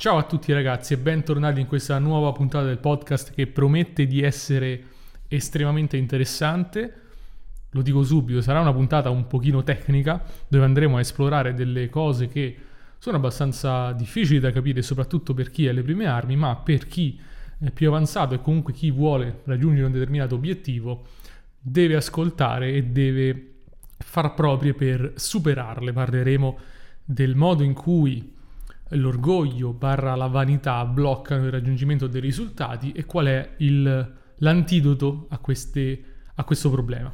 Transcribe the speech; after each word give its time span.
Ciao 0.00 0.16
a 0.16 0.22
tutti 0.22 0.52
ragazzi 0.52 0.92
e 0.92 0.96
bentornati 0.96 1.58
in 1.58 1.66
questa 1.66 1.98
nuova 1.98 2.30
puntata 2.30 2.64
del 2.64 2.78
podcast 2.78 3.32
che 3.34 3.48
promette 3.48 4.06
di 4.06 4.22
essere 4.22 4.84
estremamente 5.26 5.96
interessante. 5.96 7.00
Lo 7.70 7.82
dico 7.82 8.04
subito, 8.04 8.40
sarà 8.40 8.60
una 8.60 8.72
puntata 8.72 9.10
un 9.10 9.26
pochino 9.26 9.64
tecnica 9.64 10.24
dove 10.46 10.64
andremo 10.64 10.98
a 10.98 11.00
esplorare 11.00 11.52
delle 11.52 11.88
cose 11.88 12.28
che 12.28 12.56
sono 12.96 13.16
abbastanza 13.16 13.90
difficili 13.90 14.38
da 14.38 14.52
capire 14.52 14.82
soprattutto 14.82 15.34
per 15.34 15.50
chi 15.50 15.66
ha 15.66 15.72
le 15.72 15.82
prime 15.82 16.06
armi, 16.06 16.36
ma 16.36 16.54
per 16.54 16.86
chi 16.86 17.18
è 17.58 17.72
più 17.72 17.88
avanzato 17.88 18.34
e 18.34 18.40
comunque 18.40 18.72
chi 18.72 18.92
vuole 18.92 19.40
raggiungere 19.46 19.86
un 19.86 19.92
determinato 19.92 20.36
obiettivo 20.36 21.06
deve 21.58 21.96
ascoltare 21.96 22.72
e 22.72 22.84
deve 22.84 23.54
far 23.98 24.32
proprie 24.34 24.74
per 24.74 25.14
superarle. 25.16 25.92
Parleremo 25.92 26.58
del 27.04 27.34
modo 27.34 27.64
in 27.64 27.72
cui 27.72 28.36
l'orgoglio 28.90 29.72
barra 29.72 30.14
la 30.14 30.26
vanità 30.26 30.84
bloccano 30.84 31.44
il 31.44 31.50
raggiungimento 31.50 32.06
dei 32.06 32.20
risultati 32.20 32.92
e 32.92 33.04
qual 33.04 33.26
è 33.26 33.54
il, 33.58 34.14
l'antidoto 34.36 35.26
a, 35.30 35.38
queste, 35.38 36.02
a 36.34 36.44
questo 36.44 36.70
problema. 36.70 37.12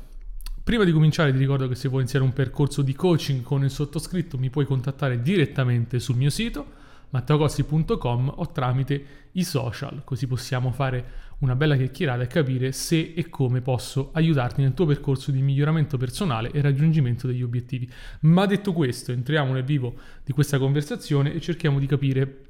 Prima 0.63 0.85
di 0.85 0.93
cominciare 0.93 1.33
ti 1.33 1.39
ricordo 1.39 1.69
che 1.69 1.75
se 1.75 1.89
vuoi 1.89 2.01
iniziare 2.01 2.25
un 2.25 2.33
percorso 2.33 2.81
di 2.83 2.95
coaching 2.95 3.43
con 3.43 3.65
il 3.65 3.71
sottoscritto 3.71 4.39
mi 4.39 4.51
puoi 4.51 4.65
contattare 4.65 5.21
direttamente 5.21 5.99
sul 5.99 6.17
mio 6.17 6.31
sito 6.31 6.83
matteocossi.com 7.15 8.33
o 8.37 8.51
tramite 8.51 9.05
i 9.33 9.45
social, 9.45 10.03
così 10.03 10.27
possiamo 10.27 10.73
fare 10.73 11.23
una 11.39 11.55
bella 11.55 11.77
chiacchierata 11.77 12.23
e 12.23 12.27
capire 12.27 12.73
se 12.73 13.13
e 13.15 13.29
come 13.29 13.61
posso 13.61 14.11
aiutarti 14.15 14.63
nel 14.63 14.75
tuo 14.75 14.87
percorso 14.87 15.31
di 15.31 15.41
miglioramento 15.41 15.97
personale 15.97 16.51
e 16.51 16.61
raggiungimento 16.61 17.29
degli 17.29 17.43
obiettivi. 17.43 17.89
Ma 18.21 18.47
detto 18.47 18.73
questo, 18.73 19.13
entriamo 19.13 19.53
nel 19.53 19.63
vivo 19.63 19.95
di 20.25 20.33
questa 20.33 20.59
conversazione 20.59 21.33
e 21.33 21.41
cerchiamo 21.41 21.79
di 21.79 21.87
capire 21.87 22.41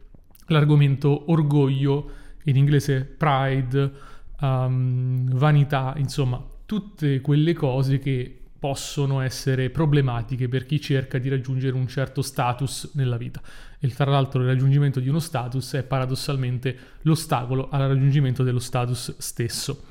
l'argomento 0.46 1.30
orgoglio, 1.30 2.22
in 2.44 2.56
inglese 2.56 3.04
pride, 3.04 3.92
um, 4.40 5.28
vanità, 5.36 5.94
insomma, 5.96 6.42
tutte 6.64 7.20
quelle 7.20 7.52
cose 7.52 7.98
che 7.98 8.38
possono 8.64 9.20
essere 9.20 9.68
problematiche 9.68 10.48
per 10.48 10.64
chi 10.64 10.80
cerca 10.80 11.18
di 11.18 11.28
raggiungere 11.28 11.76
un 11.76 11.86
certo 11.86 12.22
status 12.22 12.92
nella 12.94 13.18
vita. 13.18 13.42
E 13.84 13.88
tra 13.88 14.10
l'altro 14.10 14.40
il 14.40 14.46
raggiungimento 14.46 14.98
di 14.98 15.10
uno 15.10 15.18
status 15.18 15.74
è 15.74 15.82
paradossalmente 15.82 16.74
l'ostacolo 17.02 17.68
al 17.68 17.88
raggiungimento 17.88 18.42
dello 18.42 18.58
status 18.58 19.14
stesso. 19.18 19.84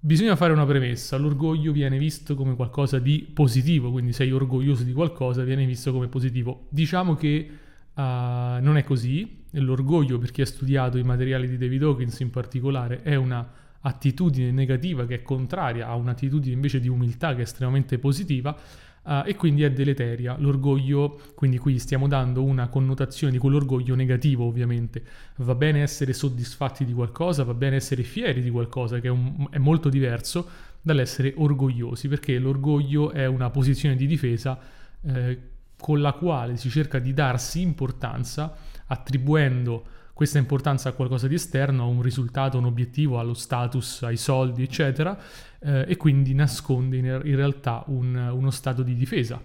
Bisogna 0.00 0.36
fare 0.36 0.54
una 0.54 0.64
premessa, 0.64 1.18
l'orgoglio 1.18 1.70
viene 1.70 1.98
visto 1.98 2.34
come 2.34 2.56
qualcosa 2.56 2.98
di 2.98 3.28
positivo, 3.30 3.90
quindi 3.90 4.14
sei 4.14 4.32
orgoglioso 4.32 4.84
di 4.84 4.94
qualcosa, 4.94 5.44
viene 5.44 5.66
visto 5.66 5.92
come 5.92 6.08
positivo. 6.08 6.64
Diciamo 6.70 7.14
che 7.14 7.50
uh, 7.92 8.00
non 8.00 8.78
è 8.78 8.84
così, 8.84 9.44
l'orgoglio 9.50 10.16
per 10.16 10.30
chi 10.30 10.40
ha 10.40 10.46
studiato 10.46 10.96
i 10.96 11.02
materiali 11.02 11.46
di 11.46 11.58
David 11.58 11.82
Hawkins 11.82 12.18
in 12.20 12.30
particolare 12.30 13.02
è 13.02 13.16
una 13.16 13.46
attitudine 13.80 14.50
negativa 14.50 15.06
che 15.06 15.16
è 15.16 15.22
contraria 15.22 15.86
a 15.88 15.94
un'attitudine 15.94 16.54
invece 16.54 16.80
di 16.80 16.88
umiltà 16.88 17.34
che 17.34 17.40
è 17.40 17.42
estremamente 17.42 17.98
positiva 17.98 18.56
uh, 19.02 19.22
e 19.24 19.34
quindi 19.36 19.62
è 19.62 19.70
deleteria. 19.70 20.36
L'orgoglio, 20.38 21.20
quindi 21.34 21.58
qui 21.58 21.78
stiamo 21.78 22.08
dando 22.08 22.42
una 22.42 22.68
connotazione 22.68 23.32
di 23.32 23.38
quell'orgoglio 23.38 23.94
negativo 23.94 24.44
ovviamente. 24.44 25.02
Va 25.36 25.54
bene 25.54 25.82
essere 25.82 26.12
soddisfatti 26.12 26.84
di 26.84 26.92
qualcosa, 26.92 27.44
va 27.44 27.54
bene 27.54 27.76
essere 27.76 28.02
fieri 28.02 28.42
di 28.42 28.50
qualcosa 28.50 29.00
che 29.00 29.08
è, 29.08 29.10
un, 29.10 29.46
è 29.50 29.58
molto 29.58 29.88
diverso 29.88 30.66
dall'essere 30.80 31.34
orgogliosi 31.36 32.08
perché 32.08 32.38
l'orgoglio 32.38 33.10
è 33.10 33.26
una 33.26 33.50
posizione 33.50 33.96
di 33.96 34.06
difesa 34.06 34.58
eh, 35.02 35.38
con 35.78 36.00
la 36.00 36.12
quale 36.12 36.56
si 36.56 36.70
cerca 36.70 36.98
di 36.98 37.12
darsi 37.12 37.60
importanza 37.60 38.56
attribuendo 38.86 39.84
questa 40.18 40.38
importanza 40.38 40.88
a 40.88 40.92
qualcosa 40.94 41.28
di 41.28 41.36
esterno, 41.36 41.84
a 41.84 41.86
un 41.86 42.02
risultato, 42.02 42.58
un 42.58 42.64
obiettivo, 42.64 43.20
allo 43.20 43.34
status, 43.34 44.02
ai 44.02 44.16
soldi, 44.16 44.64
eccetera, 44.64 45.16
eh, 45.60 45.84
e 45.86 45.96
quindi 45.96 46.34
nasconde 46.34 46.96
in, 46.96 47.04
in 47.04 47.36
realtà 47.36 47.84
un, 47.86 48.16
uno 48.16 48.50
stato 48.50 48.82
di 48.82 48.96
difesa. 48.96 49.40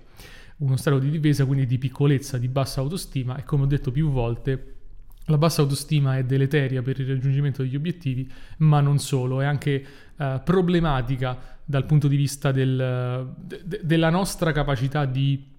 Uno 0.57 0.75
stato 0.75 0.97
di 0.97 1.11
difesa 1.11 1.45
quindi 1.45 1.67
di 1.67 1.77
piccolezza, 1.77 2.39
di 2.39 2.47
bassa 2.47 2.81
autostima 2.81 3.37
e 3.37 3.43
come 3.43 3.61
ho 3.61 3.65
detto 3.67 3.91
più 3.91 4.09
volte, 4.09 4.77
la 5.25 5.37
bassa 5.37 5.61
autostima 5.61 6.17
è 6.17 6.23
deleteria 6.23 6.81
per 6.81 6.99
il 6.99 7.07
raggiungimento 7.07 7.61
degli 7.61 7.75
obiettivi, 7.75 8.27
ma 8.57 8.81
non 8.81 8.97
solo, 8.97 9.41
è 9.41 9.45
anche 9.45 9.85
eh, 10.17 10.41
problematica 10.43 11.59
dal 11.63 11.85
punto 11.85 12.07
di 12.07 12.15
vista 12.15 12.51
del, 12.51 13.31
de, 13.37 13.79
della 13.83 14.09
nostra 14.09 14.51
capacità 14.51 15.05
di 15.05 15.51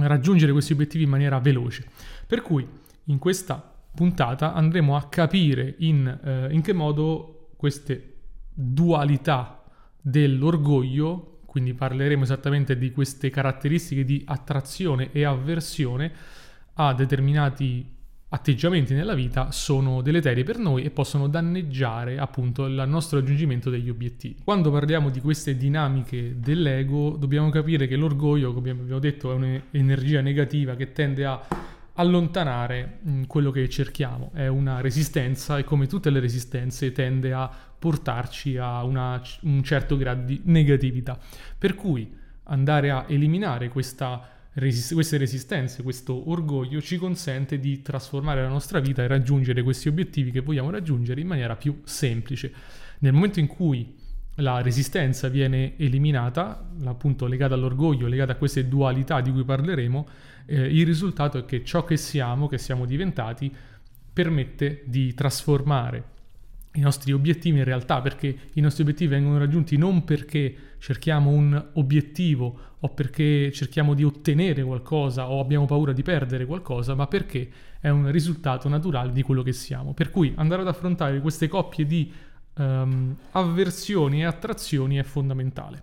raggiungere 0.00 0.50
questi 0.50 0.72
obiettivi 0.72 1.04
in 1.04 1.10
maniera 1.10 1.38
veloce. 1.38 1.86
Per 2.26 2.42
cui 2.42 2.66
in 3.04 3.18
questa 3.18 3.70
puntata 3.96 4.52
andremo 4.52 4.94
a 4.94 5.08
capire 5.08 5.74
in, 5.78 6.06
eh, 6.06 6.52
in 6.52 6.62
che 6.62 6.72
modo 6.72 7.48
queste 7.56 8.18
dualità 8.52 9.64
dell'orgoglio, 10.00 11.40
quindi 11.46 11.74
parleremo 11.74 12.22
esattamente 12.22 12.78
di 12.78 12.92
queste 12.92 13.30
caratteristiche 13.30 14.04
di 14.04 14.22
attrazione 14.24 15.10
e 15.10 15.24
avversione 15.24 16.12
a 16.74 16.94
determinati 16.94 17.94
atteggiamenti 18.28 18.92
nella 18.92 19.14
vita 19.14 19.50
sono 19.52 20.02
deleterie 20.02 20.42
per 20.42 20.58
noi 20.58 20.82
e 20.82 20.90
possono 20.90 21.28
danneggiare 21.28 22.18
appunto 22.18 22.66
il 22.66 22.84
nostro 22.86 23.20
raggiungimento 23.20 23.70
degli 23.70 23.88
obiettivi. 23.88 24.40
Quando 24.44 24.70
parliamo 24.70 25.10
di 25.10 25.20
queste 25.20 25.56
dinamiche 25.56 26.38
dell'ego 26.38 27.16
dobbiamo 27.16 27.50
capire 27.50 27.86
che 27.86 27.96
l'orgoglio, 27.96 28.52
come 28.52 28.70
abbiamo 28.70 28.98
detto, 28.98 29.30
è 29.30 29.34
un'energia 29.34 30.20
negativa 30.20 30.74
che 30.74 30.92
tende 30.92 31.24
a 31.24 31.40
allontanare 31.96 33.00
mm, 33.06 33.24
quello 33.24 33.50
che 33.50 33.68
cerchiamo. 33.68 34.30
È 34.32 34.46
una 34.46 34.80
resistenza 34.80 35.58
e 35.58 35.64
come 35.64 35.86
tutte 35.86 36.10
le 36.10 36.20
resistenze 36.20 36.92
tende 36.92 37.32
a 37.32 37.50
portarci 37.78 38.56
a 38.56 38.82
una, 38.84 39.20
un 39.42 39.62
certo 39.62 39.96
grado 39.96 40.24
di 40.24 40.40
negatività. 40.44 41.18
Per 41.58 41.74
cui 41.74 42.10
andare 42.44 42.90
a 42.90 43.04
eliminare 43.08 43.68
questa 43.68 44.30
queste 44.58 45.18
resistenze, 45.18 45.82
questo 45.82 46.30
orgoglio 46.30 46.80
ci 46.80 46.96
consente 46.96 47.58
di 47.58 47.82
trasformare 47.82 48.40
la 48.40 48.48
nostra 48.48 48.80
vita 48.80 49.02
e 49.02 49.06
raggiungere 49.06 49.62
questi 49.62 49.88
obiettivi 49.88 50.30
che 50.30 50.40
vogliamo 50.40 50.70
raggiungere 50.70 51.20
in 51.20 51.26
maniera 51.26 51.56
più 51.56 51.82
semplice. 51.84 52.50
Nel 53.00 53.12
momento 53.12 53.38
in 53.38 53.48
cui 53.48 53.94
la 54.36 54.62
resistenza 54.62 55.28
viene 55.28 55.74
eliminata, 55.76 56.70
appunto 56.84 57.26
legata 57.26 57.52
all'orgoglio, 57.52 58.06
legata 58.06 58.32
a 58.32 58.36
queste 58.36 58.66
dualità 58.66 59.20
di 59.20 59.30
cui 59.30 59.44
parleremo, 59.44 60.06
eh, 60.46 60.62
il 60.62 60.86
risultato 60.86 61.38
è 61.38 61.44
che 61.44 61.64
ciò 61.64 61.84
che 61.84 61.96
siamo, 61.96 62.46
che 62.46 62.58
siamo 62.58 62.86
diventati, 62.86 63.52
permette 64.12 64.82
di 64.86 65.12
trasformare 65.12 66.14
i 66.76 66.80
nostri 66.80 67.12
obiettivi 67.12 67.58
in 67.58 67.64
realtà, 67.64 68.00
perché 68.00 68.36
i 68.52 68.60
nostri 68.60 68.82
obiettivi 68.82 69.10
vengono 69.10 69.38
raggiunti 69.38 69.76
non 69.76 70.04
perché 70.04 70.54
cerchiamo 70.78 71.30
un 71.30 71.70
obiettivo 71.74 72.58
o 72.78 72.88
perché 72.90 73.50
cerchiamo 73.52 73.94
di 73.94 74.04
ottenere 74.04 74.62
qualcosa 74.62 75.30
o 75.30 75.40
abbiamo 75.40 75.64
paura 75.64 75.92
di 75.92 76.02
perdere 76.02 76.44
qualcosa, 76.44 76.94
ma 76.94 77.06
perché 77.06 77.48
è 77.80 77.88
un 77.88 78.10
risultato 78.10 78.68
naturale 78.68 79.12
di 79.12 79.22
quello 79.22 79.42
che 79.42 79.52
siamo. 79.52 79.94
Per 79.94 80.10
cui 80.10 80.32
andare 80.36 80.62
ad 80.62 80.68
affrontare 80.68 81.20
queste 81.20 81.48
coppie 81.48 81.86
di 81.86 82.12
um, 82.58 83.16
avversioni 83.32 84.20
e 84.20 84.24
attrazioni 84.24 84.96
è 84.96 85.02
fondamentale. 85.02 85.82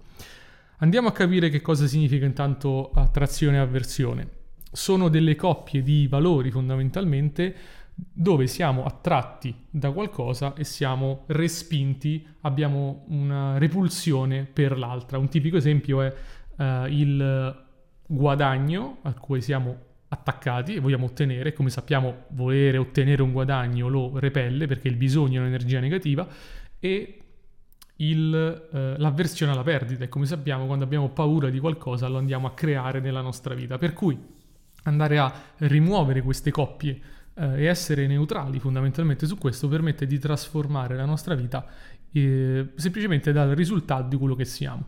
Andiamo 0.78 1.07
a 1.07 1.12
capire 1.12 1.50
che 1.50 1.62
cosa 1.62 1.88
significa 1.88 2.25
intanto 2.25 2.91
attrazione 2.91 3.57
e 3.57 3.59
avversione. 3.59 4.41
Sono 4.73 5.07
delle 5.07 5.35
coppie 5.35 5.81
di 5.81 6.07
valori 6.07 6.51
fondamentalmente 6.51 7.56
dove 7.95 8.47
siamo 8.47 8.85
attratti 8.85 9.53
da 9.69 9.91
qualcosa 9.91 10.56
e 10.56 10.63
siamo 10.63 11.23
respinti, 11.28 12.25
abbiamo 12.41 13.06
una 13.09 13.57
repulsione 13.59 14.47
per 14.51 14.78
l'altra. 14.78 15.19
Un 15.19 15.29
tipico 15.29 15.57
esempio 15.57 16.01
è 16.01 16.13
uh, 16.57 16.63
il 16.88 17.63
guadagno 18.06 18.97
a 19.03 19.13
cui 19.13 19.41
siamo 19.41 19.91
attaccati 20.07 20.75
e 20.75 20.79
vogliamo 20.79 21.05
ottenere, 21.05 21.53
come 21.53 21.69
sappiamo 21.69 22.25
volere 22.29 22.78
ottenere 22.78 23.22
un 23.22 23.31
guadagno 23.31 23.87
lo 23.87 24.17
repelle 24.19 24.67
perché 24.67 24.87
il 24.87 24.96
bisogno 24.96 25.37
è 25.37 25.41
un'energia 25.41 25.79
negativa 25.79 26.28
e 26.79 27.17
il, 27.97 28.69
eh, 28.72 28.96
l'avversione 28.97 29.52
alla 29.52 29.64
perdita 29.64 30.03
e 30.03 30.09
come 30.09 30.26
sappiamo 30.26 30.66
quando 30.66 30.84
abbiamo 30.84 31.09
paura 31.09 31.49
di 31.49 31.59
qualcosa 31.59 32.08
lo 32.08 32.17
andiamo 32.17 32.47
a 32.47 32.53
creare 32.53 32.99
nella 32.99 33.22
nostra 33.22 33.53
vita. 33.53 33.78
Per 33.78 33.93
cui 33.93 34.19
andare 34.84 35.18
a 35.20 35.34
rimuovere 35.58 36.22
queste 36.22 36.52
coppie 36.52 37.00
eh, 37.35 37.64
e 37.64 37.66
essere 37.66 38.08
neutrali 38.08 38.59
fondamentalmente 38.59 39.26
su 39.26 39.38
questo 39.38 39.68
permette 39.68 40.06
di 40.06 40.20
trasformare 40.20 40.96
la 40.96 41.06
nostra 41.06 41.35
vita 41.35 41.66
eh, 42.12 42.70
semplicemente 42.76 43.32
dal 43.32 43.50
risultato 43.50 44.08
di 44.08 44.18
quello 44.18 44.35
che 44.35 44.46
siamo. 44.46 44.85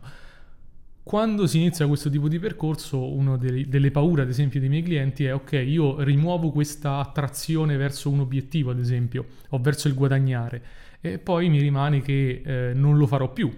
Quando 1.02 1.46
si 1.46 1.58
inizia 1.58 1.86
questo 1.86 2.10
tipo 2.10 2.26
di 2.28 2.40
percorso, 2.40 3.12
una 3.12 3.36
delle, 3.36 3.68
delle, 3.68 3.92
paure, 3.92 4.22
ad 4.22 4.28
esempio, 4.28 4.58
dei 4.58 4.68
miei 4.68 4.82
clienti 4.82 5.24
è 5.24 5.34
ok, 5.34 5.52
io 5.52 6.02
rimuovo 6.02 6.50
questa 6.50 6.98
attrazione 6.98 7.76
verso 7.76 8.10
un 8.10 8.18
obiettivo, 8.18 8.72
ad 8.72 8.80
esempio, 8.80 9.26
o 9.50 9.58
verso 9.60 9.86
il 9.86 9.94
guadagnare, 9.94 10.62
e 11.00 11.18
poi 11.18 11.48
mi 11.48 11.60
rimane 11.60 12.00
che 12.00 12.42
eh, 12.44 12.72
non 12.74 12.96
lo 12.96 13.06
farò 13.06 13.32
più. 13.32 13.54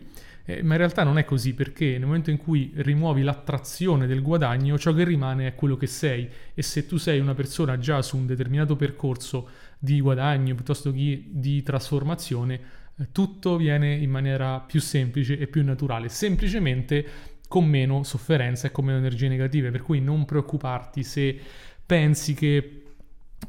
Eh, 0.50 0.62
ma 0.62 0.72
in 0.72 0.78
realtà 0.78 1.04
non 1.04 1.18
è 1.18 1.26
così 1.26 1.52
perché 1.52 1.98
nel 1.98 2.06
momento 2.06 2.30
in 2.30 2.38
cui 2.38 2.72
rimuovi 2.76 3.20
l'attrazione 3.20 4.06
del 4.06 4.22
guadagno, 4.22 4.78
ciò 4.78 4.94
che 4.94 5.04
rimane 5.04 5.48
è 5.48 5.54
quello 5.54 5.76
che 5.76 5.86
sei. 5.86 6.26
E 6.54 6.62
se 6.62 6.86
tu 6.86 6.96
sei 6.96 7.20
una 7.20 7.34
persona 7.34 7.76
già 7.76 8.00
su 8.00 8.16
un 8.16 8.24
determinato 8.24 8.74
percorso 8.74 9.50
di 9.78 10.00
guadagno 10.00 10.54
piuttosto 10.54 10.90
che 10.90 11.24
di 11.26 11.62
trasformazione, 11.62 12.60
eh, 12.96 13.08
tutto 13.12 13.58
viene 13.58 13.92
in 13.94 14.08
maniera 14.08 14.58
più 14.60 14.80
semplice 14.80 15.38
e 15.38 15.48
più 15.48 15.62
naturale, 15.62 16.08
semplicemente 16.08 17.06
con 17.46 17.66
meno 17.66 18.02
sofferenza 18.02 18.68
e 18.68 18.70
con 18.70 18.86
meno 18.86 18.96
energie 18.96 19.28
negative, 19.28 19.70
per 19.70 19.82
cui 19.82 20.00
non 20.00 20.24
preoccuparti 20.24 21.02
se 21.02 21.38
pensi 21.84 22.32
che 22.32 22.82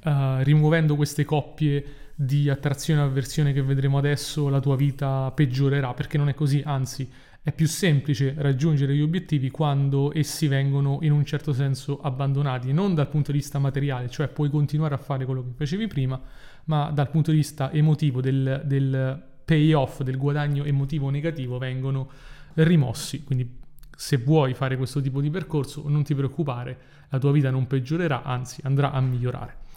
uh, 0.04 0.42
rimuovendo 0.42 0.98
queste 0.98 1.24
coppie 1.24 1.99
di 2.22 2.50
attrazione 2.50 3.00
e 3.00 3.04
avversione 3.06 3.54
che 3.54 3.62
vedremo 3.62 3.98
adesso 3.98 4.50
la 4.50 4.60
tua 4.60 4.76
vita 4.76 5.32
peggiorerà, 5.32 5.94
perché 5.94 6.18
non 6.18 6.28
è 6.28 6.34
così, 6.34 6.62
anzi 6.66 7.10
è 7.42 7.54
più 7.54 7.66
semplice 7.66 8.34
raggiungere 8.36 8.94
gli 8.94 9.00
obiettivi 9.00 9.50
quando 9.50 10.12
essi 10.14 10.50
vengono 10.50 11.00
in 11.04 11.14
un 11.14 11.24
certo 11.24 11.54
senso 11.54 12.02
abbandonati, 12.02 12.74
non 12.74 12.94
dal 12.94 13.08
punto 13.08 13.32
di 13.32 13.38
vista 13.38 13.58
materiale, 13.58 14.10
cioè 14.10 14.28
puoi 14.28 14.50
continuare 14.50 14.96
a 14.96 14.98
fare 14.98 15.24
quello 15.24 15.44
che 15.44 15.52
facevi 15.56 15.88
prima, 15.88 16.20
ma 16.66 16.92
dal 16.92 17.10
punto 17.10 17.32
di 17.32 17.38
vista 17.38 17.72
emotivo 17.72 18.20
del, 18.20 18.64
del 18.66 19.24
payoff, 19.46 20.02
del 20.02 20.18
guadagno 20.18 20.66
emotivo 20.66 21.10
negativo 21.10 21.58
vengono 21.58 22.10
rimossi. 22.56 23.24
Quindi 23.24 23.60
se 23.96 24.18
vuoi 24.18 24.54
fare 24.54 24.76
questo 24.76 25.00
tipo 25.00 25.22
di 25.22 25.30
percorso 25.30 25.88
non 25.88 26.04
ti 26.04 26.14
preoccupare, 26.14 26.78
la 27.08 27.18
tua 27.18 27.32
vita 27.32 27.50
non 27.50 27.66
peggiorerà, 27.66 28.24
anzi 28.24 28.60
andrà 28.66 28.92
a 28.92 29.00
migliorare. 29.00 29.68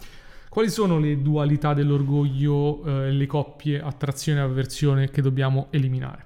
Quali 0.53 0.69
sono 0.69 0.99
le 0.99 1.19
dualità 1.19 1.73
dell'orgoglio, 1.73 2.83
eh, 2.85 3.11
le 3.11 3.25
coppie 3.25 3.81
attrazione 3.81 4.37
e 4.37 4.43
avversione 4.43 5.09
che 5.09 5.23
dobbiamo 5.23 5.65
eliminare? 5.71 6.25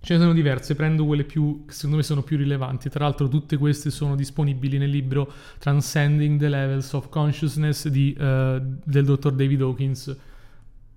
Ce 0.00 0.14
ne 0.14 0.18
sono 0.18 0.32
diverse, 0.32 0.74
prendo 0.74 1.04
quelle 1.04 1.22
più, 1.22 1.64
che 1.64 1.72
secondo 1.72 1.98
me 1.98 2.02
sono 2.02 2.24
più 2.24 2.36
rilevanti. 2.36 2.90
Tra 2.90 3.04
l'altro 3.04 3.28
tutte 3.28 3.56
queste 3.56 3.90
sono 3.90 4.16
disponibili 4.16 4.78
nel 4.78 4.90
libro 4.90 5.32
Transcending 5.60 6.40
the 6.40 6.48
Levels 6.48 6.92
of 6.92 7.08
Consciousness 7.08 7.86
di, 7.86 8.12
uh, 8.18 8.60
del 8.82 9.04
dottor 9.04 9.32
David 9.32 9.60
Hawkins, 9.60 10.16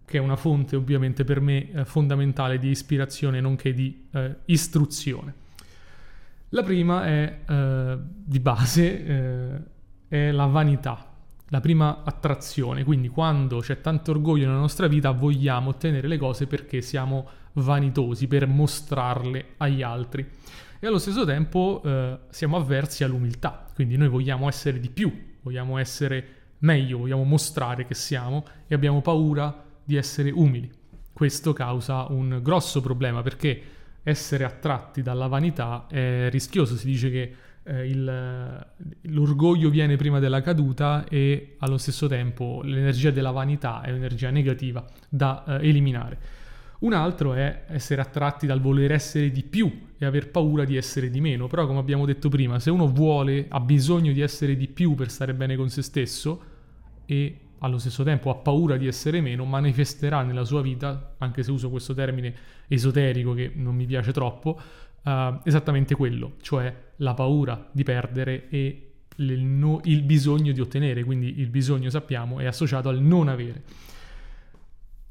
che 0.03 0.18
è 0.18 0.19
una 0.19 0.35
fonte 0.35 0.75
ovviamente 0.75 1.23
per 1.23 1.41
me 1.41 1.71
eh, 1.71 1.85
fondamentale 1.85 2.57
di 2.57 2.69
ispirazione 2.69 3.39
nonché 3.41 3.75
di 3.75 4.07
eh, 4.09 4.38
istruzione. 4.45 5.35
La 6.50 6.63
prima 6.63 7.06
è 7.06 7.41
eh, 7.47 7.97
di 8.01 8.39
base, 8.39 9.06
eh, 9.06 9.59
è 10.07 10.31
la 10.31 10.47
vanità, 10.47 11.05
la 11.50 11.59
prima 11.59 12.01
attrazione, 12.03 12.83
quindi 12.83 13.07
quando 13.07 13.59
c'è 13.59 13.81
tanto 13.81 14.12
orgoglio 14.12 14.47
nella 14.47 14.59
nostra 14.59 14.88
vita 14.88 15.12
vogliamo 15.12 15.69
ottenere 15.69 16.07
le 16.07 16.18
cose 16.18 16.47
perché 16.47 16.81
siamo 16.81 17.27
vanitosi, 17.53 18.27
per 18.27 18.47
mostrarle 18.47 19.53
agli 19.57 19.81
altri. 19.81 20.27
E 20.80 20.88
allo 20.88 20.97
stesso 20.97 21.24
tempo 21.24 21.81
eh, 21.86 22.19
siamo 22.30 22.57
avversi 22.57 23.03
all'umiltà, 23.03 23.65
quindi 23.74 23.95
noi 23.97 24.07
vogliamo 24.07 24.47
essere 24.47 24.80
di 24.80 24.89
più, 24.89 25.12
vogliamo 25.42 25.77
essere 25.77 26.27
meglio, 26.59 26.97
vogliamo 27.00 27.24
mostrare 27.24 27.86
che 27.86 27.94
siamo 27.94 28.44
e 28.68 28.75
abbiamo 28.75 29.01
paura 29.01 29.63
di 29.83 29.95
essere 29.95 30.31
umili. 30.31 30.69
Questo 31.13 31.53
causa 31.53 32.07
un 32.09 32.39
grosso 32.42 32.81
problema 32.81 33.21
perché 33.21 33.62
essere 34.03 34.44
attratti 34.44 35.01
dalla 35.01 35.27
vanità 35.27 35.88
è 35.88 36.30
rischioso, 36.30 36.75
si 36.75 36.88
dice 36.88 37.09
che 37.09 37.36
eh, 37.65 37.88
il, 37.88 38.67
l'orgoglio 39.01 39.69
viene 39.69 39.95
prima 39.95 40.19
della 40.19 40.41
caduta 40.41 41.06
e 41.09 41.56
allo 41.59 41.77
stesso 41.77 42.07
tempo 42.07 42.62
l'energia 42.63 43.12
della 43.12 43.31
vanità 43.31 43.81
è 43.81 43.89
un'energia 43.89 44.29
negativa 44.29 44.85
da 45.09 45.44
eh, 45.47 45.67
eliminare. 45.67 46.44
Un 46.77 46.94
altro 46.94 47.33
è 47.33 47.63
essere 47.67 48.01
attratti 48.01 48.45
dal 48.45 48.62
voler 48.62 48.91
essere 48.91 49.31
di 49.31 49.44
più 49.44 49.71
e 49.97 50.06
aver 50.06 50.29
paura 50.29 50.65
di 50.65 50.75
essere 50.75 51.09
di 51.09 51.21
meno, 51.21 51.47
però 51.47 51.65
come 51.65 51.79
abbiamo 51.79 52.06
detto 52.06 52.29
prima, 52.29 52.59
se 52.59 52.69
uno 52.69 52.88
vuole, 52.88 53.45
ha 53.50 53.59
bisogno 53.59 54.11
di 54.11 54.21
essere 54.21 54.56
di 54.56 54.68
più 54.68 54.94
per 54.94 55.09
stare 55.09 55.33
bene 55.33 55.56
con 55.56 55.69
se 55.69 55.81
stesso 55.81 56.44
e 57.06 57.39
allo 57.59 57.77
stesso 57.79 58.03
tempo 58.03 58.29
ha 58.29 58.35
paura 58.35 58.77
di 58.77 58.85
essere 58.85 59.21
meno, 59.21 59.45
manifesterà 59.45 60.21
nella 60.21 60.44
sua 60.44 60.61
vita, 60.61 61.15
anche 61.18 61.41
se 61.41 61.51
uso 61.51 61.69
questo 61.69 61.94
termine 61.94 62.33
esoterico 62.68 63.33
che 63.33 63.51
non 63.56 63.73
mi 63.73 63.85
piace 63.85 64.11
troppo, 64.11 64.59
uh, 65.06 65.40
esattamente 65.44 65.96
quello, 65.96 66.34
cioè 66.42 66.74
la 66.98 67.13
paura 67.13 67.69
di 67.72 67.84
perdere 67.84 68.50
e 68.50 68.81
il, 69.18 69.44
no, 69.44 69.80
il 69.86 70.04
bisogno 70.04 70.52
di 70.52 70.60
ottenere, 70.60 71.04
quindi 71.04 71.40
il 71.40 71.48
bisogno 71.48 71.90
sappiamo 71.90 72.40
è 72.40 72.46
associato 72.46 72.90
al 72.90 73.02
non 73.02 73.28
avere. 73.30 73.63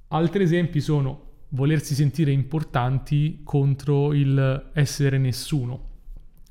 Altri 0.09 0.43
esempi 0.43 0.81
sono 0.81 1.33
volersi 1.51 1.95
sentire 1.95 2.31
importanti 2.31 3.41
contro 3.45 4.13
il 4.13 4.71
essere 4.73 5.19
nessuno. 5.19 5.93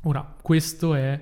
Ora, 0.03 0.35
questo 0.41 0.95
è 0.95 1.21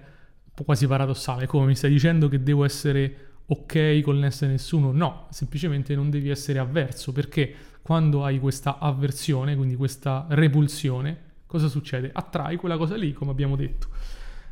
quasi 0.64 0.88
paradossale, 0.88 1.48
come 1.48 1.66
mi 1.66 1.76
stai 1.76 1.92
dicendo 1.92 2.28
che 2.28 2.42
devo 2.42 2.64
essere 2.64 3.30
ok 3.46 4.02
con 4.02 4.20
l'essere 4.20 4.52
nessuno? 4.52 4.92
No, 4.92 5.28
semplicemente 5.32 5.96
non 5.96 6.10
devi 6.10 6.30
essere 6.30 6.60
avverso, 6.60 7.12
perché 7.12 7.54
quando 7.82 8.24
hai 8.24 8.40
questa 8.40 8.78
avversione, 8.80 9.56
quindi 9.56 9.76
questa 9.76 10.26
repulsione, 10.30 11.30
cosa 11.52 11.68
succede? 11.68 12.10
Attrai 12.14 12.56
quella 12.56 12.78
cosa 12.78 12.96
lì, 12.96 13.12
come 13.12 13.32
abbiamo 13.32 13.58
detto. 13.58 13.88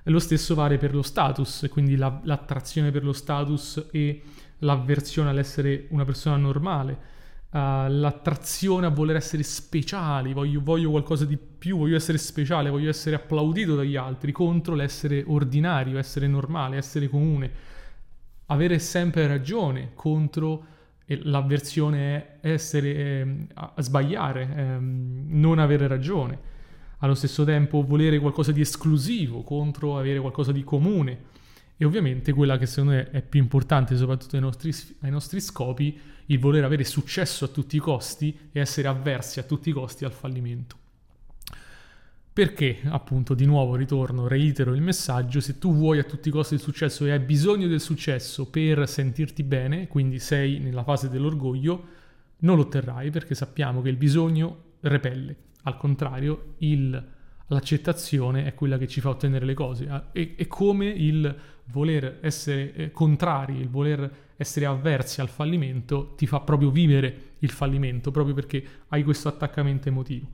Lo 0.03 0.19
stesso 0.19 0.53
vale 0.53 0.77
per 0.77 0.93
lo 0.93 1.01
status, 1.01 1.67
quindi 1.71 1.95
la, 1.95 2.19
l'attrazione 2.23 2.91
per 2.91 3.05
lo 3.05 3.13
status 3.13 3.87
e 3.91 4.21
l'avversione 4.59 5.29
all'essere 5.29 5.85
una 5.91 6.03
persona 6.03 6.35
normale. 6.35 7.17
Uh, 7.51 7.87
l'attrazione 7.87 8.85
a 8.85 8.89
voler 8.89 9.15
essere 9.15 9.43
speciali, 9.43 10.33
voglio, 10.33 10.59
voglio, 10.61 10.89
qualcosa 10.89 11.23
di 11.23 11.37
più, 11.37 11.77
voglio 11.77 11.95
essere 11.95 12.17
speciale, 12.17 12.69
voglio 12.69 12.89
essere 12.89 13.15
applaudito 13.15 13.75
dagli 13.75 13.95
altri, 13.95 14.33
contro 14.33 14.75
l'essere 14.75 15.23
ordinario, 15.25 15.97
essere 15.97 16.27
normale, 16.27 16.75
essere 16.75 17.07
comune. 17.07 17.51
Avere 18.47 18.77
sempre 18.77 19.25
ragione 19.25 19.91
contro 19.93 20.65
l'avversione 21.05 22.39
è 22.41 22.51
essere, 22.51 22.93
eh, 22.93 23.47
sbagliare, 23.77 24.41
eh, 24.41 24.77
non 24.79 25.59
avere 25.59 25.87
ragione 25.87 26.48
allo 26.99 27.15
stesso 27.15 27.43
tempo 27.43 27.83
volere 27.83 28.19
qualcosa 28.19 28.51
di 28.51 28.61
esclusivo 28.61 29.43
contro 29.43 29.97
avere 29.97 30.19
qualcosa 30.19 30.51
di 30.51 30.63
comune. 30.63 31.37
E 31.77 31.85
ovviamente 31.85 32.33
quella 32.33 32.57
che 32.57 32.65
secondo 32.65 32.95
me 32.95 33.09
è 33.09 33.21
più 33.21 33.39
importante, 33.39 33.95
soprattutto 33.95 34.35
ai 34.35 34.41
nostri, 34.41 34.73
ai 35.01 35.11
nostri 35.11 35.39
scopi, 35.39 35.97
il 36.25 36.39
voler 36.39 36.63
avere 36.63 36.83
successo 36.83 37.45
a 37.45 37.47
tutti 37.47 37.77
i 37.77 37.79
costi 37.79 38.37
e 38.51 38.59
essere 38.59 38.87
avversi 38.87 39.39
a 39.39 39.43
tutti 39.43 39.69
i 39.69 39.71
costi 39.71 40.03
al 40.03 40.11
fallimento. 40.11 40.75
Perché, 42.31 42.79
appunto, 42.85 43.33
di 43.33 43.45
nuovo 43.45 43.75
ritorno, 43.75 44.27
reitero 44.27 44.73
il 44.73 44.81
messaggio, 44.81 45.39
se 45.39 45.57
tu 45.57 45.73
vuoi 45.73 45.99
a 45.99 46.03
tutti 46.03 46.29
i 46.29 46.31
costi 46.31 46.53
il 46.53 46.59
successo 46.59 47.05
e 47.05 47.11
hai 47.11 47.19
bisogno 47.19 47.67
del 47.67 47.81
successo 47.81 48.45
per 48.45 48.87
sentirti 48.87 49.43
bene, 49.43 49.87
quindi 49.87 50.19
sei 50.19 50.59
nella 50.59 50.83
fase 50.83 51.09
dell'orgoglio, 51.09 51.85
non 52.39 52.57
lo 52.57 52.63
otterrai 52.63 53.09
perché 53.09 53.35
sappiamo 53.35 53.81
che 53.81 53.89
il 53.89 53.97
bisogno 53.97 54.63
repelle. 54.81 55.35
Al 55.63 55.78
contrario, 55.78 56.56
il, 56.59 57.04
l'accettazione 57.47 58.45
è 58.45 58.54
quella 58.54 58.78
che 58.78 58.87
ci 58.87 59.01
fa 59.01 59.09
ottenere 59.09 59.45
le 59.45 59.54
cose. 59.54 60.09
È, 60.11 60.35
è 60.35 60.47
come 60.47 60.87
il 60.87 61.35
voler 61.66 62.19
essere 62.21 62.73
eh, 62.73 62.92
contrari, 62.92 63.57
il 63.57 63.69
voler 63.69 64.28
essere 64.35 64.66
avversi 64.66 65.19
al 65.19 65.28
fallimento 65.28 66.13
ti 66.16 66.25
fa 66.25 66.39
proprio 66.39 66.71
vivere 66.71 67.33
il 67.39 67.49
fallimento, 67.49 68.09
proprio 68.09 68.33
perché 68.33 68.63
hai 68.87 69.04
questo 69.04 69.28
attaccamento 69.28 69.89
emotivo. 69.89 70.28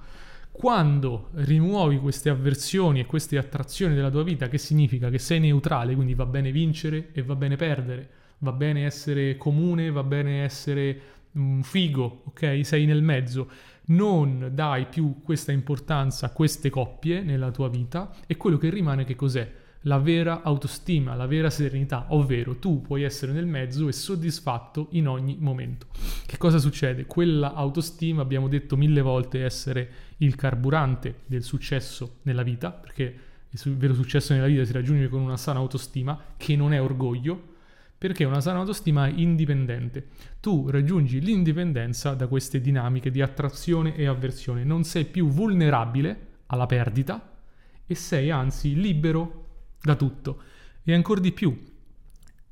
Quando 0.51 1.29
rimuovi 1.34 1.98
queste 1.98 2.29
avversioni 2.29 3.00
e 3.00 3.05
queste 3.05 3.38
attrazioni 3.38 3.94
della 3.94 4.10
tua 4.10 4.24
vita, 4.24 4.48
che 4.48 4.58
significa 4.58 5.10
che 5.10 5.17
sei 5.20 5.39
neutrale, 5.39 5.96
quindi 5.96 6.13
va 6.13 6.25
bene 6.25 6.51
vincere 6.51 7.10
e 7.12 7.24
va 7.24 7.36
bene 7.36 7.55
perdere, 7.55 8.10
va 8.38 8.51
bene 8.51 8.86
essere 8.86 9.36
comune, 9.38 9.91
va 9.91 10.03
bene 10.03 10.44
essere 10.44 11.01
un 11.34 11.62
figo, 11.62 12.22
ok? 12.27 12.62
Sei 12.63 12.86
nel 12.86 13.01
mezzo 13.01 13.50
non 13.88 14.51
dai 14.54 14.88
più 14.88 15.22
questa 15.22 15.51
importanza 15.51 16.27
a 16.27 16.32
queste 16.32 16.70
coppie 16.70 17.22
nella 17.22 17.51
tua 17.51 17.70
vita 17.70 18.12
e 18.25 18.38
quello 18.38 18.58
che 18.58 18.70
rimane 18.70 19.04
che 19.04 19.15
cos'è? 19.15 19.63
La 19.82 20.00
vera 20.00 20.42
autostima, 20.42 21.13
la 21.13 21.27
vera 21.27 21.51
serenità, 21.51 22.08
ovvero 22.10 22.58
tu 22.58 22.82
puoi 22.82 23.04
essere 23.04 23.32
nel 23.32 23.46
mezzo 23.46 23.88
e 23.88 23.92
soddisfatto 23.92 24.88
in 24.92 25.08
ogni 25.08 25.38
momento. 25.39 25.88
Che 26.25 26.38
cosa 26.38 26.58
succede? 26.58 27.06
Quella 27.06 27.54
autostima, 27.54 28.24
abbiamo 28.24 28.48
detto 28.48 28.77
mille 28.77 29.01
volte, 29.01 29.44
essere 29.44 29.89
il 30.18 30.34
carburante 30.36 31.20
del 31.27 31.44
successo 31.44 32.18
nella 32.24 32.42
vita, 32.42 32.72
perché 32.72 33.20
il 33.51 33.77
vero 33.77 33.94
successo 33.94 34.34
nella 34.34 34.48
vita 34.48 34.65
si 34.65 34.74
raggiunge 34.74 35.08
con 35.08 35.22
una 35.22 35.38
sana 35.38 35.60
autostima, 35.60 36.20
che 36.36 36.56
non 36.56 36.74
è 36.74 36.82
orgoglio, 36.82 37.54
perché 37.98 38.24
una 38.24 38.42
sana 38.42 38.60
autostima 38.60 39.08
è 39.08 39.14
indipendente. 39.16 40.08
Tu 40.40 40.70
raggiungi 40.70 41.22
l'indipendenza 41.22 42.14
da 42.14 42.28
queste 42.28 42.62
dinamiche 42.62 43.10
di 43.10 43.22
attrazione 43.22 43.96
e 43.96 44.06
avversione, 44.06 44.64
non 44.64 44.84
sei 44.84 45.06
più 45.06 45.28
vulnerabile 45.28 46.34
alla 46.48 46.66
perdita 46.66 47.34
e 47.86 47.96
sei 47.96 48.32
anzi 48.32 48.75
libero 48.75 49.48
da 49.82 49.96
tutto. 49.96 50.42
E 50.84 50.94
ancora 50.94 51.22
di 51.22 51.32
più, 51.32 51.58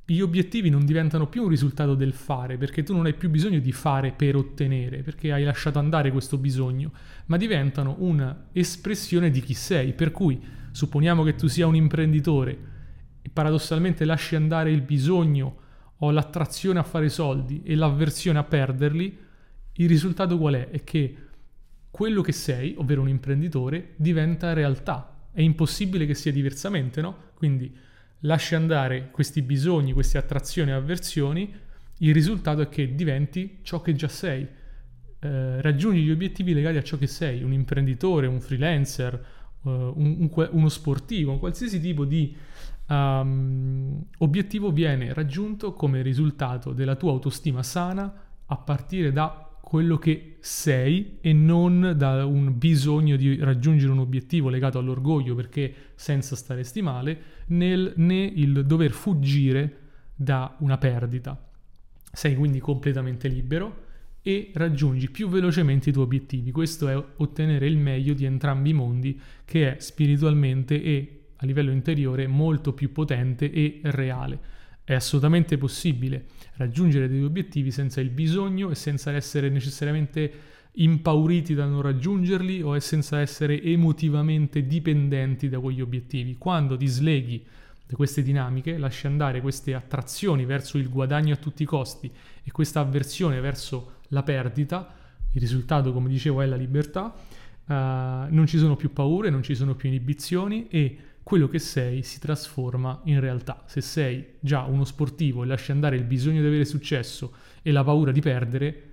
gli 0.06 0.20
obiettivi 0.20 0.70
non 0.70 0.86
diventano 0.86 1.28
più 1.28 1.44
un 1.44 1.50
risultato 1.50 1.96
del 1.96 2.14
fare, 2.14 2.58
perché 2.58 2.84
tu 2.84 2.94
non 2.94 3.06
hai 3.06 3.14
più 3.14 3.30
bisogno 3.30 3.60
di 3.60 3.72
fare 3.72 4.12
per 4.12 4.36
ottenere, 4.36 5.02
perché 5.02 5.32
hai 5.32 5.44
lasciato 5.44 5.80
andare 5.80 6.12
questo 6.12 6.38
bisogno, 6.38 6.92
ma 7.28 7.38
diventano 7.38 7.96
un'espressione 8.00 9.30
di 9.30 9.42
chi 9.42 9.54
sei, 9.54 9.94
per 9.94 10.12
cui 10.12 10.42
supponiamo 10.72 11.24
che 11.24 11.36
tu 11.36 11.48
sia 11.48 11.68
un 11.68 11.76
imprenditore 11.76 12.72
paradossalmente 13.34 14.06
lasci 14.06 14.36
andare 14.36 14.72
il 14.72 14.82
bisogno 14.82 15.62
o 15.98 16.12
l'attrazione 16.12 16.80
a 16.80 16.84
fare 16.84 17.10
soldi 17.10 17.62
e 17.64 17.76
l'avversione 17.76 18.38
a 18.38 18.44
perderli, 18.44 19.18
il 19.74 19.88
risultato 19.88 20.38
qual 20.38 20.54
è? 20.56 20.70
È 20.70 20.84
che 20.84 21.18
quello 21.90 22.22
che 22.22 22.32
sei, 22.32 22.76
ovvero 22.78 23.02
un 23.02 23.10
imprenditore, 23.10 23.94
diventa 23.96 24.54
realtà. 24.54 25.28
È 25.32 25.42
impossibile 25.42 26.06
che 26.06 26.14
sia 26.14 26.32
diversamente, 26.32 27.02
no? 27.02 27.16
Quindi 27.34 27.76
lasci 28.20 28.56
andare 28.56 29.10
questi 29.12 29.42
bisogni, 29.42 29.94
queste 29.94 30.18
attrazioni 30.18 30.72
e 30.72 30.74
avversioni, 30.74 31.54
il 32.00 32.14
risultato 32.14 32.62
è 32.62 32.70
che 32.70 32.96
diventi 32.96 33.60
ciò 33.62 33.82
che 33.82 33.94
già 33.94 34.08
sei. 34.08 34.46
Eh, 35.20 35.62
raggiungi 35.62 36.02
gli 36.02 36.12
obiettivi 36.12 36.54
legati 36.54 36.78
a 36.78 36.84
ciò 36.84 36.98
che 36.98 37.08
sei, 37.08 37.44
un 37.44 37.54
imprenditore, 37.54 38.28
un 38.28 38.42
freelancer, 38.42 39.26
uh, 39.62 39.70
un, 39.70 40.30
un, 40.30 40.50
uno 40.52 40.70
sportivo, 40.70 41.40
qualsiasi 41.40 41.80
tipo 41.80 42.06
di 42.06 42.36
um, 42.94 44.04
obiettivo 44.20 44.72
viene 44.72 45.14
raggiunto 45.14 45.74
come 45.74 46.02
risultato 46.02 46.74
della 46.74 46.96
tua 46.96 47.12
autostima 47.12 47.64
sana 47.64 48.14
a 48.46 48.58
partire 48.58 49.12
da 49.12 49.48
quello 49.62 49.98
che 49.98 50.38
sei 50.40 51.18
e 51.20 51.34
non 51.34 51.94
da 51.98 52.26
un 52.26 52.56
bisogno 52.58 53.16
di 53.16 53.38
raggiungere 53.38 53.92
un 53.92 54.00
obiettivo 54.00 54.50
legato 54.50 54.78
all'orgoglio 54.78 55.34
perché 55.34 55.74
senza 55.96 56.36
staresti 56.36 56.82
male, 56.84 57.22
nel, 57.48 57.94
né 57.96 58.24
il 58.24 58.66
dover 58.66 58.92
fuggire 58.92 59.78
da 60.14 60.56
una 60.60 60.78
perdita. 60.78 61.50
Sei 62.12 62.36
quindi 62.36 62.60
completamente 62.60 63.28
libero 63.28 63.82
e 64.22 64.52
raggiungi 64.54 65.10
più 65.10 65.28
velocemente 65.28 65.90
i 65.90 65.94
tuoi 65.94 66.06
obiettivi. 66.06 66.52
Questo 66.52 66.88
è 66.88 66.96
ottenere 67.18 67.66
il 67.66 67.78
meglio 67.78 68.14
di 68.14 68.26
entrambi 68.26 68.70
i 68.70 68.74
mondi 68.74 69.20
che 69.44 69.76
è 69.76 69.80
spiritualmente 69.80 70.82
e 70.84 71.23
a 71.44 71.46
livello 71.46 71.72
interiore 71.72 72.26
molto 72.26 72.74
più 72.74 72.92
potente 72.92 73.52
e 73.52 73.82
reale. 73.84 74.52
È 74.84 74.94
assolutamente 74.94 75.58
possibile 75.58 76.26
raggiungere 76.56 77.08
degli 77.08 77.24
obiettivi 77.24 77.72
senza 77.72 78.02
il 78.02 78.10
bisogno 78.10 78.70
e 78.70 78.76
senza 78.76 79.12
essere 79.12 79.50
necessariamente 79.50 80.32
impauriti 80.76 81.54
da 81.54 81.66
non 81.66 81.82
raggiungerli 81.82 82.62
o 82.62 82.78
senza 82.80 83.20
essere 83.20 83.62
emotivamente 83.62 84.66
dipendenti 84.66 85.50
da 85.50 85.60
quegli 85.60 85.82
obiettivi. 85.82 86.36
Quando 86.38 86.76
ti 86.76 86.88
sleghi 86.88 87.46
da 87.86 87.96
queste 87.96 88.24
dinamiche, 88.24 88.78
lasci 88.78 89.06
andare 89.06 89.42
queste 89.42 89.74
attrazioni 89.74 90.46
verso 90.46 90.78
il 90.78 90.90
guadagno 90.90 91.34
a 91.34 91.38
tutti 91.38 91.64
i 91.64 91.68
costi 91.68 92.10
e 92.44 92.52
questa 92.52 92.80
avversione 92.80 93.40
verso 93.40 94.00
la 94.10 94.24
perdita, 94.24 94.96
il 95.32 95.42
risultato, 95.42 95.94
come 95.94 96.10
dicevo, 96.10 96.42
è 96.42 96.46
la 96.46 96.56
libertà, 96.56 97.14
uh, 97.14 97.74
non 97.74 98.46
ci 98.48 98.58
sono 98.58 98.76
più 98.76 98.92
paure, 98.92 99.30
non 99.30 99.44
ci 99.44 99.56
sono 99.56 99.76
più 99.76 99.90
inibizioni 99.90 100.68
e 100.70 100.98
quello 101.24 101.48
che 101.48 101.60
sei 101.60 102.04
si 102.04 102.20
trasforma 102.20 103.02
in 103.06 103.20
realtà. 103.20 103.64
Se 103.66 103.82
sei 103.82 104.36
già 104.40 104.64
uno 104.64 104.84
sportivo 104.84 105.44
e 105.44 105.46
lasci 105.46 105.72
andare 105.72 105.96
il 105.96 106.04
bisogno 106.04 106.42
di 106.42 106.48
avere 106.48 106.66
successo 106.66 107.34
e 107.62 107.72
la 107.72 107.84
paura 107.84 108.12
di 108.12 108.22
perdere, 108.22 108.90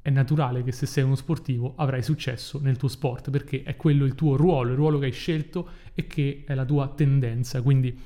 è 0.00 0.10
naturale 0.10 0.62
che 0.62 0.72
se 0.72 0.86
sei 0.86 1.04
uno 1.04 1.14
sportivo 1.14 1.74
avrai 1.76 2.02
successo 2.02 2.58
nel 2.60 2.76
tuo 2.76 2.88
sport 2.88 3.30
perché 3.30 3.62
è 3.62 3.76
quello 3.76 4.04
il 4.04 4.14
tuo 4.14 4.36
ruolo, 4.36 4.70
il 4.70 4.76
ruolo 4.76 4.98
che 4.98 5.06
hai 5.06 5.12
scelto 5.12 5.68
e 5.94 6.06
che 6.06 6.44
è 6.46 6.54
la 6.54 6.64
tua 6.64 6.88
tendenza. 6.88 7.62
Quindi 7.62 7.98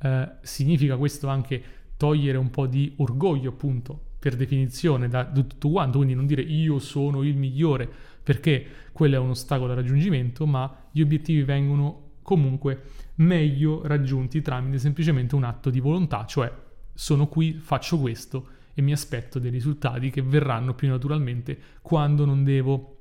eh, 0.00 0.28
significa 0.42 0.96
questo 0.96 1.28
anche 1.28 1.62
togliere 1.96 2.38
un 2.38 2.50
po' 2.50 2.66
di 2.66 2.92
orgoglio, 2.96 3.50
appunto, 3.50 4.00
per 4.18 4.34
definizione 4.34 5.08
da, 5.08 5.24
tutto 5.24 5.70
quanto, 5.70 5.98
quindi 5.98 6.14
non 6.14 6.26
dire 6.26 6.42
io 6.42 6.78
sono 6.78 7.22
il 7.22 7.36
migliore 7.36 7.88
perché 8.22 8.66
quello 8.92 9.14
è 9.14 9.18
un 9.18 9.30
ostacolo 9.30 9.70
al 9.70 9.76
raggiungimento, 9.76 10.46
ma 10.46 10.88
gli 10.90 11.00
obiettivi 11.00 11.42
vengono 11.42 12.05
comunque 12.26 12.82
meglio 13.16 13.86
raggiunti 13.86 14.42
tramite 14.42 14.80
semplicemente 14.80 15.36
un 15.36 15.44
atto 15.44 15.70
di 15.70 15.78
volontà, 15.78 16.26
cioè 16.26 16.52
sono 16.92 17.28
qui, 17.28 17.52
faccio 17.52 18.00
questo 18.00 18.48
e 18.74 18.82
mi 18.82 18.90
aspetto 18.90 19.38
dei 19.38 19.52
risultati 19.52 20.10
che 20.10 20.22
verranno 20.22 20.74
più 20.74 20.88
naturalmente 20.88 21.56
quando 21.82 22.24
non 22.24 22.42
devo 22.42 22.94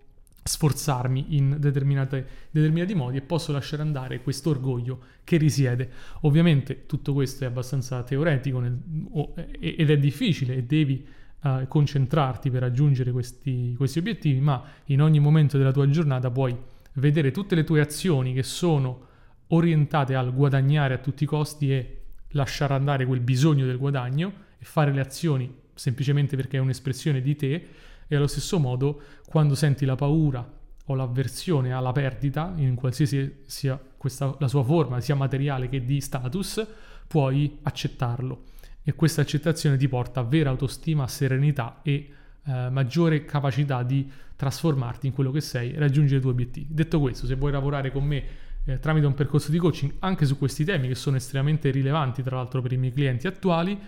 sforzarmi 0.43 1.35
in 1.37 1.57
determinati 1.59 2.93
modi 2.93 3.17
e 3.17 3.21
posso 3.21 3.51
lasciare 3.51 3.81
andare 3.81 4.21
questo 4.21 4.51
orgoglio 4.51 4.99
che 5.23 5.37
risiede. 5.37 5.89
Ovviamente 6.21 6.85
tutto 6.85 7.11
questo 7.13 7.45
è 7.45 7.47
abbastanza 7.47 8.03
teoretico 8.03 8.59
nel, 8.59 8.79
oh, 9.09 9.33
ed 9.59 9.89
è 9.89 9.97
difficile 9.97 10.55
e 10.55 10.63
devi 10.63 11.03
uh, 11.41 11.67
concentrarti 11.67 12.51
per 12.51 12.61
raggiungere 12.61 13.11
questi, 13.11 13.73
questi 13.75 13.97
obiettivi, 13.97 14.39
ma 14.39 14.63
in 14.85 15.01
ogni 15.01 15.19
momento 15.19 15.57
della 15.57 15.71
tua 15.71 15.89
giornata 15.89 16.29
puoi 16.29 16.55
vedere 16.93 17.31
tutte 17.31 17.55
le 17.55 17.63
tue 17.63 17.81
azioni 17.81 18.31
che 18.33 18.43
sono 18.43 19.13
orientate 19.47 20.15
al 20.15 20.33
guadagnare 20.33 20.95
a 20.95 20.97
tutti 20.97 21.23
i 21.23 21.27
costi 21.27 21.71
e 21.71 22.01
lasciare 22.29 22.73
andare 22.73 23.05
quel 23.05 23.19
bisogno 23.19 23.65
del 23.65 23.77
guadagno 23.77 24.33
e 24.57 24.65
fare 24.65 24.91
le 24.91 25.01
azioni 25.01 25.63
semplicemente 25.73 26.35
perché 26.35 26.57
è 26.57 26.59
un'espressione 26.59 27.21
di 27.21 27.35
te 27.35 27.67
e 28.07 28.15
allo 28.15 28.27
stesso 28.27 28.59
modo 28.59 29.01
quando 29.27 29.55
senti 29.55 29.85
la 29.85 29.95
paura 29.95 30.53
o 30.87 30.95
l'avversione 30.95 31.73
alla 31.73 31.91
perdita 31.91 32.53
in 32.57 32.75
qualsiasi 32.75 33.43
sia 33.45 33.79
questa, 33.97 34.35
la 34.39 34.47
sua 34.47 34.63
forma 34.63 34.99
sia 35.01 35.15
materiale 35.15 35.67
che 35.67 35.83
di 35.83 35.99
status 35.99 36.65
puoi 37.07 37.59
accettarlo 37.63 38.43
e 38.83 38.93
questa 38.93 39.21
accettazione 39.21 39.77
ti 39.77 39.87
porta 39.87 40.19
a 40.19 40.23
vera 40.23 40.51
autostima, 40.51 41.07
serenità 41.07 41.79
e 41.81 42.09
eh, 42.45 42.69
maggiore 42.69 43.25
capacità 43.25 43.81
di 43.81 44.09
trasformarti 44.35 45.07
in 45.07 45.13
quello 45.13 45.31
che 45.31 45.41
sei 45.41 45.73
e 45.73 45.79
raggiungere 45.79 46.17
i 46.17 46.21
tuoi 46.21 46.33
obiettivi. 46.33 46.67
Detto 46.69 46.99
questo, 46.99 47.25
se 47.25 47.35
vuoi 47.35 47.51
lavorare 47.51 47.91
con 47.91 48.03
me 48.03 48.23
eh, 48.65 48.79
tramite 48.79 49.05
un 49.05 49.13
percorso 49.13 49.51
di 49.51 49.57
coaching 49.57 49.95
anche 49.99 50.25
su 50.25 50.37
questi 50.37 50.63
temi 50.63 50.87
che 50.87 50.95
sono 50.95 51.17
estremamente 51.17 51.69
rilevanti 51.69 52.23
tra 52.23 52.35
l'altro 52.35 52.61
per 52.61 52.71
i 52.71 52.77
miei 52.77 52.91
clienti 52.91 53.27
attuali, 53.27 53.79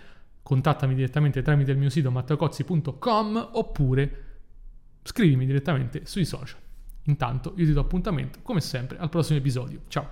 contattami 0.42 0.96
direttamente 0.96 1.42
tramite 1.42 1.72
il 1.72 1.78
mio 1.78 1.90
sito 1.90 2.12
mattacozzi.com 2.12 3.50
oppure 3.54 4.24
scrivimi 5.04 5.46
direttamente 5.46 6.06
sui 6.06 6.26
social. 6.26 6.60
Intanto 7.04 7.54
io 7.56 7.66
ti 7.66 7.74
do 7.74 7.82
appuntamento 7.82 8.40
come 8.42 8.62
sempre 8.62 8.98
al 8.98 9.10
prossimo 9.10 9.40
episodio. 9.40 9.82
Ciao! 9.88 10.06